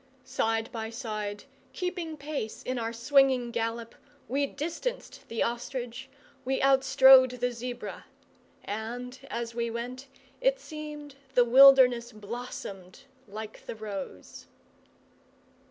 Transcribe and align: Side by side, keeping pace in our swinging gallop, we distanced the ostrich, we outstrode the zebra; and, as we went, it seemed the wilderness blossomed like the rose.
Side 0.25 0.71
by 0.71 0.89
side, 0.89 1.43
keeping 1.73 2.17
pace 2.17 2.63
in 2.63 2.79
our 2.79 2.91
swinging 2.91 3.51
gallop, 3.51 3.93
we 4.27 4.47
distanced 4.47 5.27
the 5.27 5.43
ostrich, 5.43 6.09
we 6.43 6.59
outstrode 6.59 7.29
the 7.39 7.51
zebra; 7.51 8.05
and, 8.65 9.19
as 9.29 9.53
we 9.53 9.69
went, 9.69 10.07
it 10.41 10.59
seemed 10.59 11.17
the 11.35 11.45
wilderness 11.45 12.11
blossomed 12.13 13.01
like 13.27 13.63
the 13.67 13.75
rose. 13.75 14.47